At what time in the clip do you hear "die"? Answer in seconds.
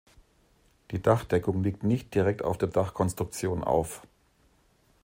0.89-0.99